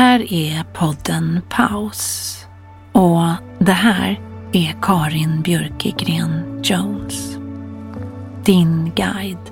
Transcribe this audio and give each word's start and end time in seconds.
här 0.00 0.32
är 0.32 0.64
podden 0.64 1.42
Paus 1.48 2.36
och 2.92 3.28
det 3.58 3.72
här 3.72 4.20
är 4.52 4.76
Karin 4.82 5.42
Björkegren 5.42 6.60
Jones. 6.64 7.38
Din 8.44 8.92
guide 8.94 9.50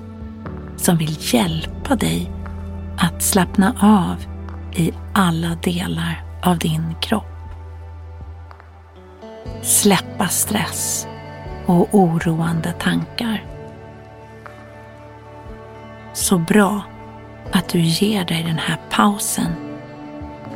som 0.77 0.97
vill 0.97 1.17
hjälpa 1.19 1.95
dig 1.95 2.31
att 2.97 3.23
slappna 3.23 3.75
av 3.81 4.15
i 4.75 4.91
alla 5.13 5.55
delar 5.55 6.23
av 6.43 6.57
din 6.57 6.95
kropp. 7.01 7.49
Släppa 9.61 10.27
stress 10.27 11.07
och 11.65 11.87
oroande 11.95 12.71
tankar. 12.71 13.45
Så 16.13 16.37
bra 16.37 16.81
att 17.51 17.69
du 17.69 17.79
ger 17.79 18.25
dig 18.25 18.43
den 18.43 18.57
här 18.57 18.77
pausen 18.89 19.68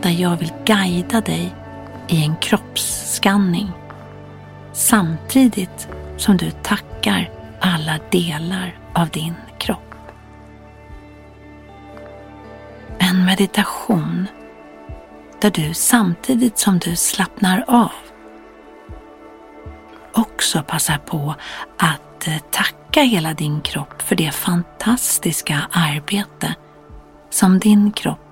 där 0.03 0.09
jag 0.09 0.38
vill 0.38 0.53
guida 0.66 1.22
dig 1.22 1.56
i 2.08 2.25
en 2.25 2.36
kroppsskanning 2.36 3.72
samtidigt 4.74 5.88
som 6.18 6.38
du 6.38 6.52
tackar 6.52 7.31
alla 7.62 8.00
delar 8.12 8.80
av 8.94 9.09
din 9.09 9.34
kropp. 9.58 9.96
En 13.00 13.25
meditation 13.25 14.28
där 15.41 15.52
du 15.52 15.74
samtidigt 15.74 16.58
som 16.58 16.80
du 16.80 16.96
slappnar 16.96 17.66
av 17.68 17.91
också 20.14 20.64
passar 20.64 20.97
på 20.97 21.35
att 21.78 22.28
eh, 22.28 22.38
tacka 22.52 23.02
hela 23.02 23.34
din 23.34 23.62
kropp 23.62 24.02
för 24.02 24.16
det 24.16 24.31
fantastiska 24.31 25.59
arbete 25.72 26.56
som 27.30 27.59
din 27.59 27.91
kropp 27.91 28.22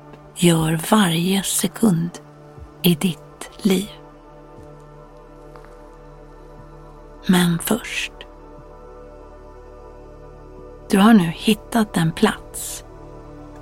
gör 0.44 0.79
varje 0.91 1.44
sekund 1.44 2.09
i 2.81 2.96
ditt 2.96 3.50
liv. 3.57 3.90
Men 7.28 7.59
först. 7.59 8.12
Du 10.90 10.97
har 10.97 11.13
nu 11.13 11.24
hittat 11.35 11.97
en 11.97 12.12
plats 12.12 12.84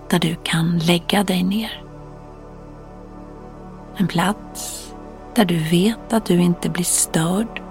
där 0.10 0.20
du 0.20 0.36
kan 0.44 0.80
lägga 0.80 1.24
dig 1.24 1.44
ner. 1.44 1.84
En 3.98 4.08
plats 4.08 4.94
där 5.36 5.46
du 5.46 5.58
vet 5.58 6.14
att 6.14 6.26
du 6.26 6.42
inte 6.42 6.70
blir 6.70 6.84
störd 6.84 7.62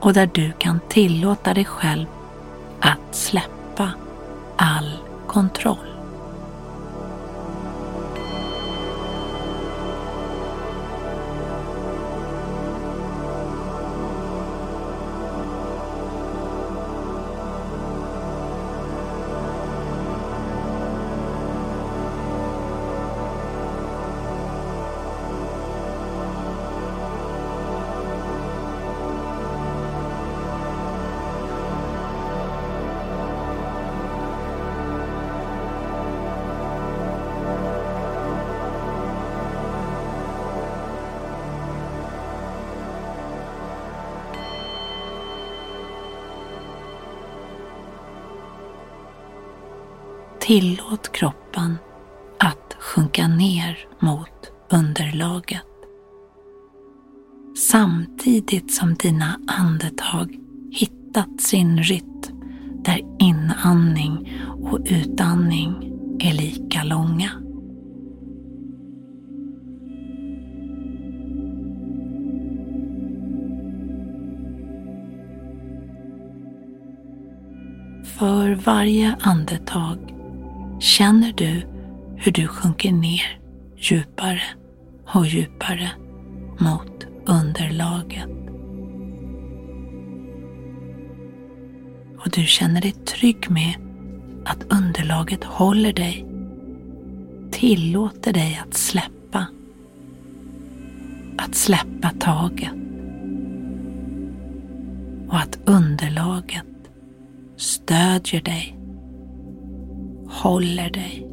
och 0.00 0.12
där 0.12 0.30
du 0.34 0.52
kan 0.52 0.80
tillåta 0.88 1.54
dig 1.54 1.64
själv 1.64 2.06
att 2.80 3.14
släppa 3.14 3.90
all 4.56 4.92
kontroll. 5.26 5.87
Tillåt 50.48 51.12
kroppen 51.12 51.76
att 52.38 52.76
sjunka 52.78 53.28
ner 53.28 53.78
mot 54.00 54.52
underlaget. 54.70 55.66
Samtidigt 57.70 58.74
som 58.74 58.94
dina 58.94 59.40
andetag 59.46 60.38
hittat 60.70 61.40
sin 61.40 61.78
rytm 61.78 62.04
där 62.84 63.00
inandning 63.18 64.32
och 64.62 64.78
utandning 64.84 65.92
är 66.20 66.32
lika 66.32 66.84
långa. 66.84 67.30
För 78.04 78.54
varje 78.64 79.16
andetag 79.20 80.17
känner 80.78 81.32
du 81.32 81.62
hur 82.16 82.32
du 82.32 82.46
sjunker 82.46 82.92
ner 82.92 83.40
djupare 83.76 84.42
och 85.14 85.26
djupare 85.26 85.90
mot 86.58 87.06
underlaget. 87.26 88.28
Och 92.18 92.30
du 92.30 92.46
känner 92.46 92.80
dig 92.80 92.92
trygg 92.92 93.50
med 93.50 93.74
att 94.44 94.72
underlaget 94.72 95.44
håller 95.44 95.92
dig, 95.92 96.26
tillåter 97.50 98.32
dig 98.32 98.60
att 98.66 98.74
släppa, 98.74 99.46
att 101.38 101.54
släppa 101.54 102.10
taget 102.18 102.72
och 105.28 105.38
att 105.38 105.58
underlaget 105.64 106.66
stödjer 107.56 108.40
dig 108.42 108.77
håller 110.42 110.90
dig. 110.90 111.27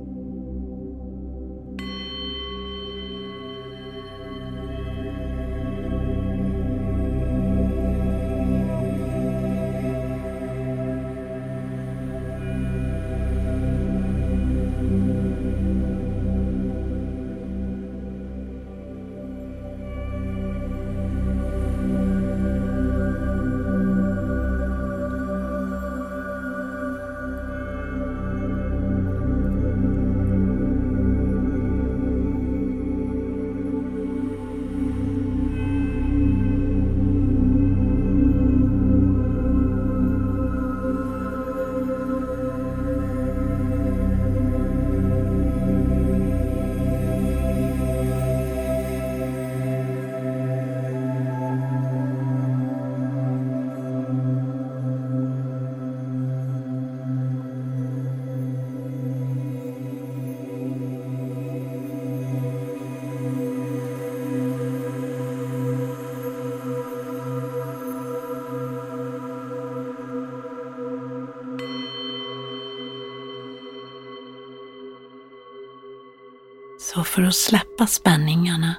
Så 76.95 77.03
för 77.03 77.23
att 77.23 77.35
släppa 77.35 77.87
spänningarna 77.87 78.75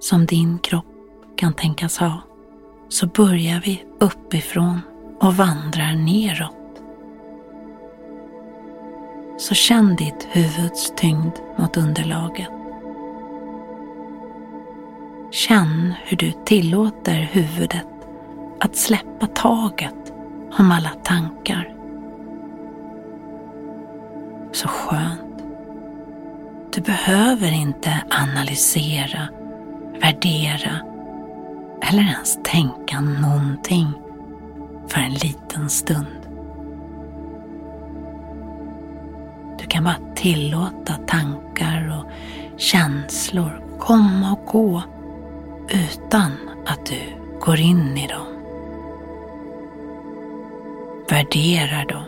som 0.00 0.26
din 0.26 0.58
kropp 0.58 0.84
kan 1.36 1.54
tänkas 1.54 1.98
ha 1.98 2.22
så 2.88 3.06
börjar 3.06 3.62
vi 3.64 3.84
uppifrån 4.00 4.80
och 5.20 5.34
vandrar 5.34 5.92
neråt. 5.92 6.82
Så 9.38 9.54
känn 9.54 9.96
ditt 9.96 10.28
huvuds 10.30 10.92
tyngd 10.96 11.32
mot 11.56 11.76
underlaget. 11.76 12.48
Känn 15.30 15.94
hur 16.04 16.16
du 16.16 16.32
tillåter 16.44 17.28
huvudet 17.32 17.88
att 18.60 18.76
släppa 18.76 19.26
taget 19.26 20.12
om 20.58 20.72
alla 20.72 20.90
tankar. 20.90 21.77
Du 26.78 26.82
behöver 26.84 27.52
inte 27.52 28.00
analysera, 28.10 29.28
värdera 30.00 30.80
eller 31.82 32.02
ens 32.02 32.38
tänka 32.44 33.00
någonting 33.00 33.92
för 34.88 35.00
en 35.00 35.12
liten 35.12 35.70
stund. 35.70 36.28
Du 39.58 39.66
kan 39.66 39.84
bara 39.84 40.14
tillåta 40.14 40.94
tankar 41.06 41.98
och 41.98 42.10
känslor 42.60 43.78
komma 43.78 44.32
och 44.32 44.46
gå 44.46 44.82
utan 45.68 46.32
att 46.66 46.86
du 46.86 47.00
går 47.40 47.60
in 47.60 47.98
i 47.98 48.06
dem. 48.06 48.26
Värderar 51.10 51.86
dem. 51.86 52.07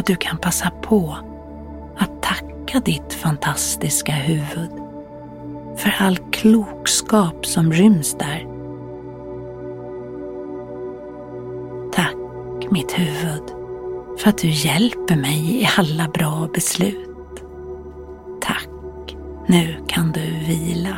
Och 0.00 0.06
du 0.06 0.16
kan 0.16 0.38
passa 0.38 0.70
på 0.70 1.16
att 1.98 2.22
tacka 2.22 2.80
ditt 2.80 3.12
fantastiska 3.12 4.12
huvud 4.12 4.70
för 5.76 5.94
all 5.98 6.16
klokskap 6.16 7.46
som 7.46 7.72
ryms 7.72 8.16
där. 8.18 8.46
Tack 11.92 12.16
mitt 12.70 12.98
huvud 12.98 13.42
för 14.18 14.28
att 14.28 14.38
du 14.38 14.48
hjälper 14.48 15.16
mig 15.16 15.62
i 15.62 15.68
alla 15.78 16.08
bra 16.08 16.48
beslut. 16.54 17.44
Tack, 18.40 18.68
nu 19.46 19.76
kan 19.86 20.12
du 20.12 20.30
vila. 20.46 20.96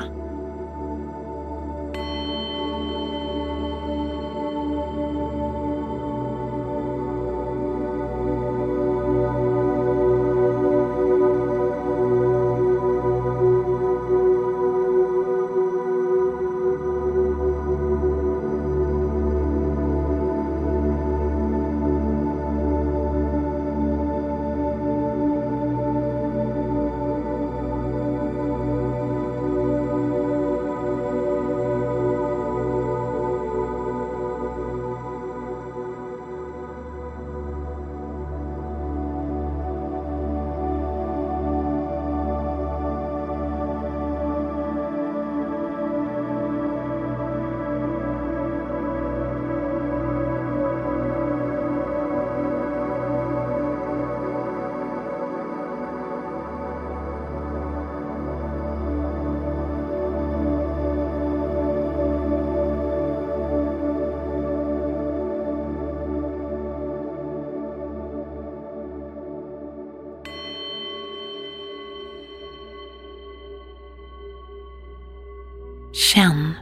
Känn 76.14 76.54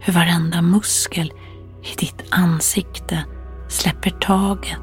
hur 0.00 0.12
varenda 0.12 0.62
muskel 0.62 1.32
i 1.82 1.96
ditt 1.98 2.24
ansikte 2.30 3.24
släpper 3.68 4.10
taget 4.10 4.78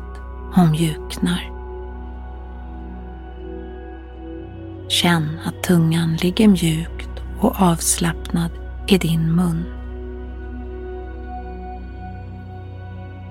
och 0.55 0.67
mjuknar. 0.67 1.51
Känn 4.89 5.39
att 5.45 5.63
tungan 5.63 6.15
ligger 6.15 6.47
mjukt 6.47 7.09
och 7.41 7.61
avslappnad 7.61 8.51
i 8.87 8.97
din 8.97 9.35
mun. 9.35 9.65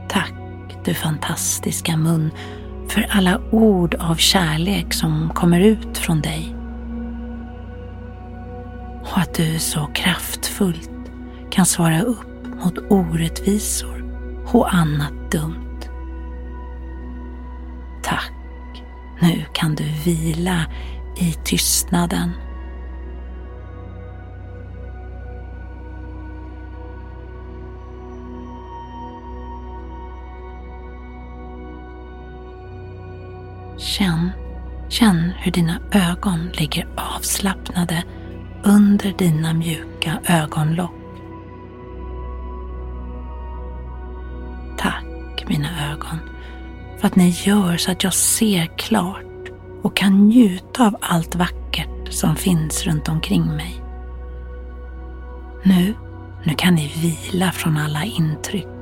Tack 0.09 0.35
du 0.85 0.95
fantastiska 0.95 1.97
mun 1.97 2.31
för 2.89 3.07
alla 3.11 3.41
ord 3.51 3.95
av 3.95 4.15
kärlek 4.15 4.95
som 4.95 5.31
kommer 5.35 5.61
ut 5.61 5.99
från 5.99 6.21
dig 6.21 6.64
och 9.15 9.21
att 9.21 9.35
du 9.35 9.59
så 9.59 9.87
kraftfullt 9.87 10.91
kan 11.51 11.67
svara 11.67 12.03
upp 12.03 12.47
mot 12.65 12.79
orättvisor 12.79 14.05
och 14.53 14.75
annat 14.75 15.31
dumt. 15.31 15.81
Tack, 18.03 18.33
nu 19.21 19.45
kan 19.53 19.75
du 19.75 19.85
vila 20.05 20.67
i 21.17 21.33
tystnaden. 21.33 22.31
Känn, 33.79 34.31
känn 34.89 35.33
hur 35.39 35.53
dina 35.53 35.81
ögon 35.93 36.51
ligger 36.53 36.89
avslappnade 36.97 38.05
under 38.65 39.13
dina 39.19 39.55
mjuka 39.55 40.19
ögonlock. 40.27 40.95
Tack 44.79 45.45
mina 45.49 45.93
ögon 45.93 46.19
för 46.99 47.07
att 47.07 47.17
ni 47.17 47.29
gör 47.29 47.77
så 47.77 47.91
att 47.91 48.05
jag 48.05 48.15
ser 48.15 48.67
klart 48.79 49.51
och 49.83 49.97
kan 49.97 50.29
njuta 50.29 50.87
av 50.87 50.97
allt 51.01 51.35
vackert 51.35 52.13
som 52.13 52.37
finns 52.37 52.85
runt 52.85 53.09
omkring 53.09 53.47
mig. 53.47 53.83
Nu, 55.63 55.95
nu 56.45 56.55
kan 56.55 56.75
ni 56.75 56.93
vila 56.97 57.53
från 57.53 57.77
alla 57.77 58.05
intryck. 58.05 58.74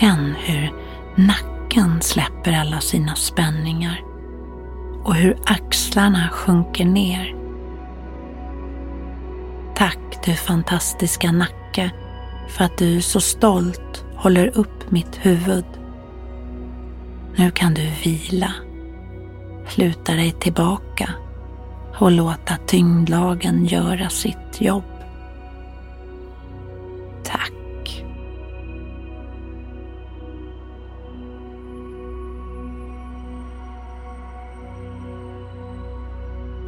Känn 0.00 0.34
hur 0.38 0.72
nacken 1.14 2.02
släpper 2.02 2.52
alla 2.52 2.80
sina 2.80 3.14
spänningar 3.14 4.00
och 5.04 5.14
hur 5.14 5.36
axlarna 5.46 6.28
sjunker 6.32 6.84
ner. 6.84 7.36
Tack 9.74 9.98
du 10.24 10.34
fantastiska 10.34 11.32
nacke 11.32 11.90
för 12.48 12.64
att 12.64 12.78
du 12.78 13.02
så 13.02 13.20
stolt 13.20 14.04
håller 14.16 14.58
upp 14.58 14.90
mitt 14.90 15.18
huvud. 15.22 15.64
Nu 17.36 17.50
kan 17.50 17.74
du 17.74 17.90
vila, 18.04 18.52
luta 19.74 20.12
dig 20.12 20.32
tillbaka 20.32 21.10
och 21.98 22.10
låta 22.12 22.56
tyngdlagen 22.66 23.66
göra 23.66 24.08
sitt 24.08 24.60
jobb. 24.60 24.93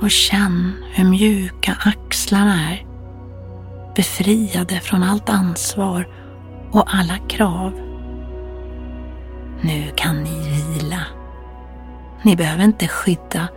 Och 0.06 0.10
känn 0.10 0.84
hur 0.92 1.04
mjuka 1.04 1.76
axlarna 1.84 2.70
är. 2.70 2.86
Befriade 3.96 4.80
från 4.80 5.02
allt 5.02 5.28
ansvar 5.28 6.08
och 6.70 6.94
alla 6.94 7.18
krav. 7.28 7.72
Nu 9.60 9.90
kan 9.96 10.22
ni 10.22 10.50
vila. 10.50 11.00
Ni 12.22 12.36
behöver 12.36 12.64
inte 12.64 12.88
skydda 12.88 13.48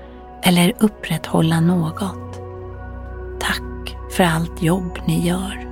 eller 0.44 0.74
upprätthålla 0.80 1.60
något. 1.60 2.42
Tack 3.40 3.98
för 4.12 4.24
allt 4.24 4.62
jobb 4.62 5.00
ni 5.06 5.28
gör. 5.28 5.69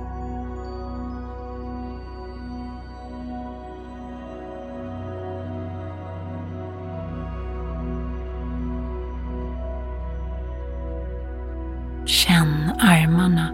Armarna, 12.80 13.52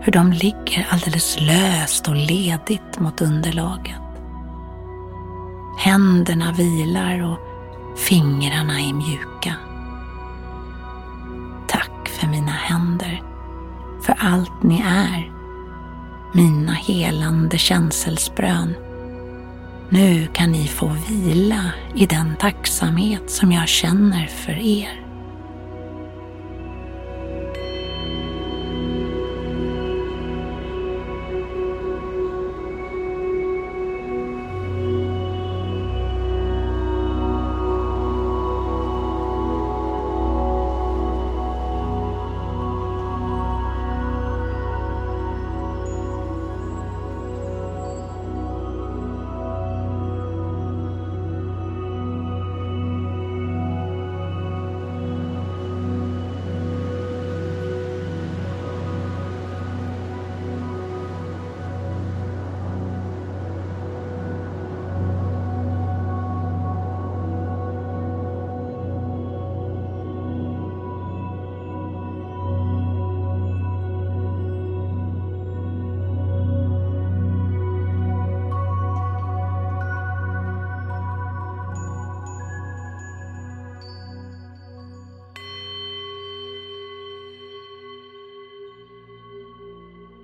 hur 0.00 0.12
de 0.12 0.32
ligger 0.32 0.86
alldeles 0.90 1.40
löst 1.40 2.08
och 2.08 2.16
ledigt 2.16 2.98
mot 2.98 3.20
underlaget. 3.20 3.96
Händerna 5.78 6.52
vilar 6.52 7.22
och 7.22 7.38
fingrarna 7.98 8.80
är 8.80 8.92
mjuka. 8.92 9.54
Tack 11.68 12.08
för 12.08 12.26
mina 12.26 12.52
händer, 12.52 13.22
för 14.02 14.16
allt 14.18 14.62
ni 14.62 14.80
är. 14.86 15.32
Mina 16.32 16.72
helande 16.72 17.58
känselsprön. 17.58 18.74
Nu 19.88 20.26
kan 20.32 20.52
ni 20.52 20.66
få 20.68 20.96
vila 21.08 21.72
i 21.94 22.06
den 22.06 22.36
tacksamhet 22.36 23.30
som 23.30 23.52
jag 23.52 23.68
känner 23.68 24.26
för 24.26 24.52
er. 24.52 25.01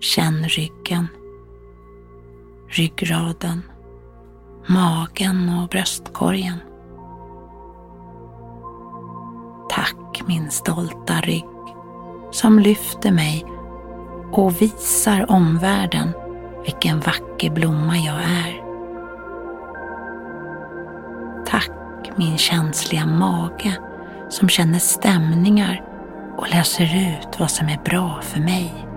Känn 0.01 0.45
ryggen, 0.45 1.09
ryggraden, 2.69 3.63
magen 4.67 5.59
och 5.59 5.69
bröstkorgen. 5.69 6.59
Tack 9.71 10.23
min 10.27 10.51
stolta 10.51 11.21
rygg 11.21 11.45
som 12.31 12.59
lyfter 12.59 13.13
mig 13.13 13.45
och 14.33 14.63
visar 14.63 15.31
omvärlden 15.31 16.13
vilken 16.65 17.01
vacker 17.01 17.51
blomma 17.51 17.97
jag 17.97 18.23
är. 18.23 18.65
Tack 21.47 21.71
min 22.17 22.39
känsliga 22.39 23.07
mage 23.07 23.77
som 24.29 24.49
känner 24.49 24.79
stämningar 24.79 25.85
och 26.37 26.51
läser 26.51 26.85
ut 26.85 27.41
vad 27.41 27.51
som 27.51 27.69
är 27.69 27.79
bra 27.85 28.21
för 28.23 28.41
mig. 28.41 28.88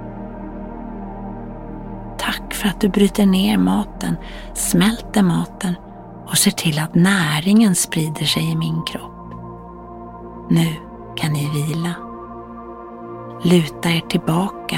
För 2.62 2.70
att 2.70 2.82
du 2.82 2.89
bryter 2.89 3.25
ner 3.25 3.58
maten, 3.58 4.18
smälter 4.53 5.24
maten 5.24 5.75
och 6.27 6.38
ser 6.38 6.51
till 6.51 6.80
att 6.80 6.96
näringen 6.96 7.75
sprider 7.75 8.25
sig 8.25 8.51
i 8.51 8.56
min 8.56 8.84
kropp. 8.84 9.34
Nu 10.50 10.68
kan 11.15 11.34
ni 11.34 11.50
vila. 11.50 11.96
Luta 13.44 13.89
er 13.89 14.00
tillbaka 14.00 14.77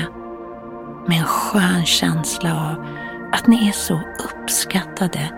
med 1.07 1.17
en 1.17 1.25
skön 1.25 1.85
känsla 1.85 2.69
av 2.69 2.85
att 3.31 3.47
ni 3.47 3.67
är 3.67 3.71
så 3.71 4.01
uppskattade 4.29 5.29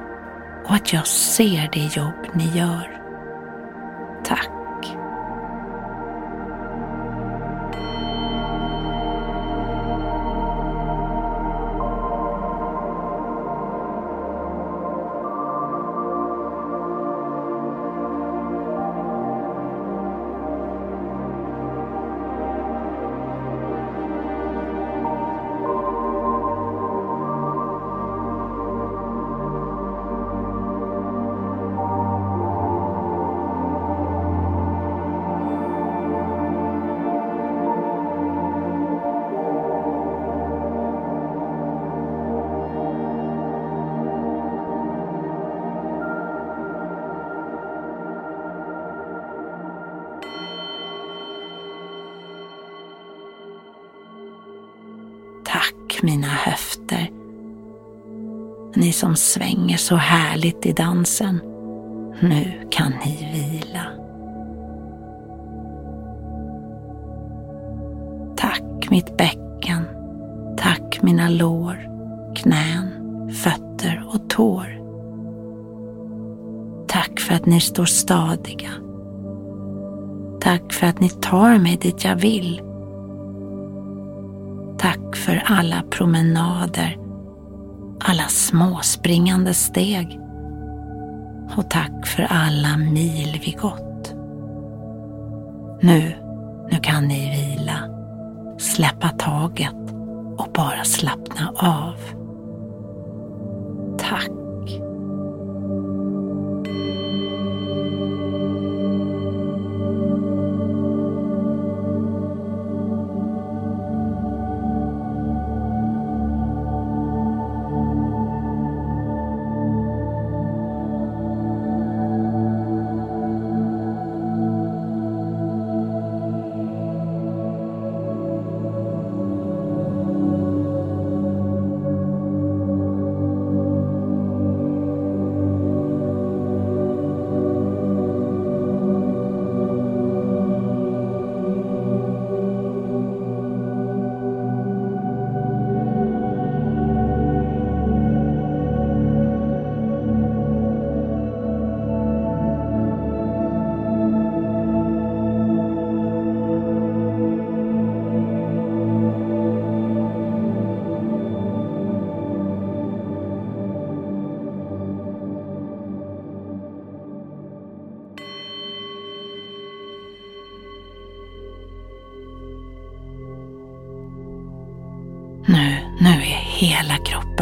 och 0.67 0.75
att 0.75 0.93
jag 0.93 1.07
ser 1.07 1.69
det 1.73 1.95
jobb 1.97 2.35
ni 2.35 2.57
gör. 2.57 3.04
Tack 55.95 56.03
mina 56.03 56.27
höfter. 56.27 57.09
Ni 58.75 58.91
som 58.91 59.15
svänger 59.15 59.77
så 59.77 59.95
härligt 59.95 60.65
i 60.65 60.73
dansen. 60.73 61.41
Nu 62.21 62.67
kan 62.71 62.93
ni 63.05 63.31
vila. 63.33 63.85
Tack 68.37 68.89
mitt 68.89 69.17
bäcken. 69.17 69.83
Tack 70.57 70.99
mina 71.01 71.29
lår, 71.29 71.77
knän, 72.35 72.89
fötter 73.33 74.09
och 74.13 74.29
tår. 74.29 74.81
Tack 76.87 77.19
för 77.19 77.35
att 77.35 77.45
ni 77.45 77.61
står 77.61 77.85
stadiga. 77.85 78.71
Tack 80.41 80.73
för 80.73 80.87
att 80.87 80.99
ni 80.99 81.09
tar 81.09 81.57
mig 81.59 81.77
dit 81.77 82.03
jag 82.03 82.15
vill 82.15 82.61
för 85.25 85.43
alla 85.45 85.83
promenader, 85.89 86.97
alla 87.99 88.23
småspringande 88.27 89.53
steg 89.53 90.19
och 91.57 91.69
tack 91.69 92.07
för 92.07 92.23
alla 92.23 92.77
mil 92.77 93.41
vi 93.45 93.51
gått. 93.51 94.13
Nu, 95.81 96.15
nu 96.71 96.77
kan 96.81 97.07
ni 97.07 97.29
vila, 97.29 97.79
släppa 98.57 99.09
taget 99.09 99.75
och 100.37 100.47
bara 100.53 100.83
slappna 100.83 101.53
av. 101.55 101.95
Tack. 103.97 104.44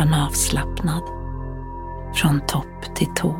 Kroppen 0.04 0.14
avslappnad. 0.14 1.04
Från 2.16 2.42
topp 2.48 2.96
till 2.96 3.08
tå. 3.16 3.36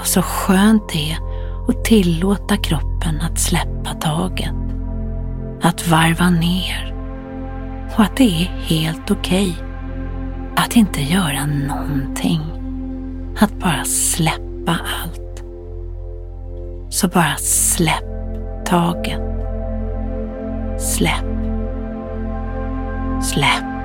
Och 0.00 0.06
så 0.06 0.22
skönt 0.22 0.88
det 0.88 1.12
är 1.12 1.18
att 1.68 1.84
tillåta 1.84 2.56
kroppen 2.56 3.20
att 3.20 3.38
släppa 3.38 3.94
taget. 4.00 4.54
Att 5.62 5.88
varva 5.88 6.30
ner. 6.30 6.94
Och 7.94 8.00
att 8.00 8.16
det 8.16 8.24
är 8.24 8.48
helt 8.62 9.10
okej 9.10 9.50
okay 9.50 9.66
att 10.56 10.76
inte 10.76 11.02
göra 11.02 11.46
någonting. 11.46 12.40
Att 13.40 13.52
bara 13.52 13.84
släppa 13.84 14.78
allt. 15.02 15.44
Så 16.90 17.08
bara 17.08 17.36
släpp 17.36 18.04
taget. 18.66 19.20
Släpp. 20.78 21.24
Släpp. 23.22 23.22
Släpp. 23.22 23.75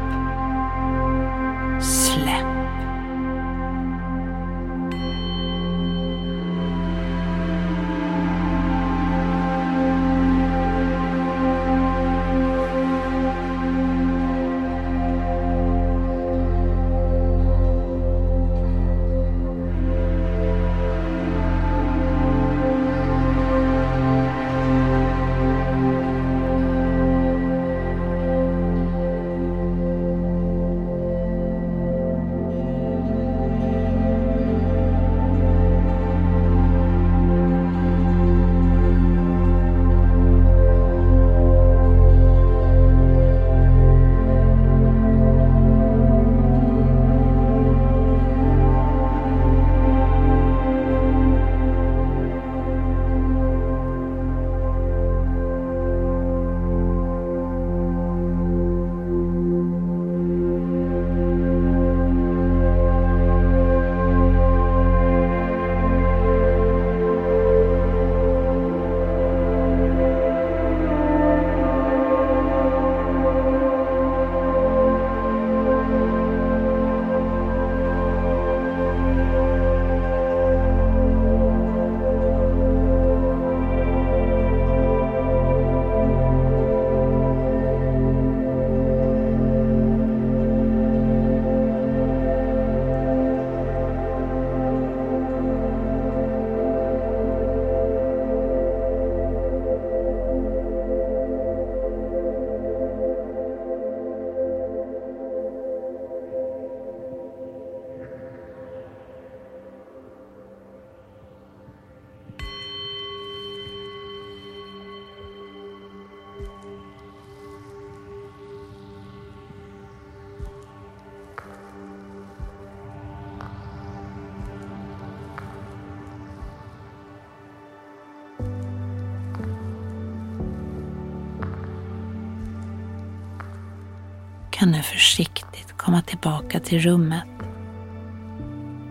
Kan 134.62 134.71
nu 134.71 134.82
försiktigt 134.82 135.78
komma 135.78 136.02
tillbaka 136.02 136.60
till 136.60 136.80
rummet. 136.80 137.28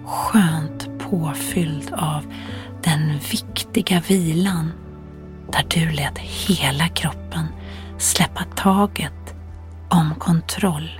Skönt 0.07 0.99
påfylld 0.99 1.93
av 1.93 2.25
den 2.83 3.19
viktiga 3.19 4.03
vilan 4.09 4.73
där 5.53 5.67
du 5.69 5.91
lät 5.91 6.19
hela 6.19 6.89
kroppen 6.89 7.47
släppa 7.99 8.45
taget 8.45 9.35
om 9.89 10.15
kontroll. 10.15 11.00